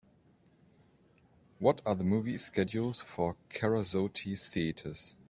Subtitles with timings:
[1.59, 5.13] What are the movie schedules for Kerasotes Theatres